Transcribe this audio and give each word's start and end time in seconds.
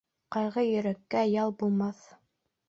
Ҡайғы 0.35 0.63
йөрәккә 0.69 1.21
ял 1.33 1.55
булмаҫ. 1.61 2.03